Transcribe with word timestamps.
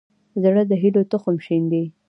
زړه 0.43 0.63
د 0.69 0.71
هيلو 0.81 1.01
تخم 1.11 1.35
شیندي. 1.45 1.83